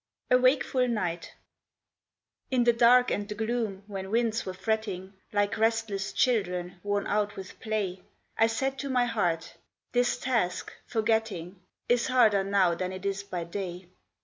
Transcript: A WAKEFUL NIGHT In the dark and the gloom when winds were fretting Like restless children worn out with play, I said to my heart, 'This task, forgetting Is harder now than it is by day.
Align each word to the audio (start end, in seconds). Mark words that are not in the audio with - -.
A 0.31 0.35
WAKEFUL 0.35 0.87
NIGHT 0.87 1.35
In 2.49 2.63
the 2.63 2.73
dark 2.73 3.11
and 3.11 3.29
the 3.29 3.35
gloom 3.35 3.83
when 3.85 4.09
winds 4.09 4.47
were 4.47 4.53
fretting 4.55 5.13
Like 5.31 5.59
restless 5.59 6.11
children 6.11 6.79
worn 6.81 7.05
out 7.05 7.35
with 7.35 7.59
play, 7.59 8.01
I 8.35 8.47
said 8.47 8.79
to 8.79 8.89
my 8.89 9.05
heart, 9.05 9.57
'This 9.91 10.17
task, 10.17 10.73
forgetting 10.87 11.61
Is 11.87 12.07
harder 12.07 12.43
now 12.43 12.73
than 12.73 12.91
it 12.91 13.05
is 13.05 13.21
by 13.21 13.43
day. 13.43 13.89